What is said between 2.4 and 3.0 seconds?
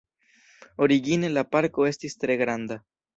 granda.